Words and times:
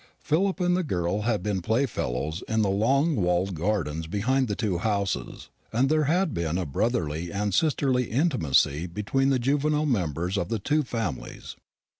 Philip 0.17 0.59
and 0.59 0.75
the 0.75 0.81
girl 0.81 1.21
had 1.29 1.43
been 1.43 1.61
playfellows 1.61 2.41
in 2.47 2.63
the 2.63 2.71
long 2.71 3.17
walled 3.17 3.53
gardens 3.53 4.07
behind 4.07 4.47
the 4.47 4.55
two 4.55 4.79
houses, 4.79 5.49
and 5.71 5.89
there 5.89 6.05
had 6.05 6.33
been 6.33 6.57
a 6.57 6.65
brotherly 6.65 7.31
and 7.31 7.53
sisterly 7.53 8.05
intimacy 8.09 8.87
between 8.87 9.29
the 9.29 9.37
juvenile 9.37 9.85
members 9.85 10.37
of 10.39 10.49
the 10.49 10.57
two 10.57 10.81
families. 10.81 11.55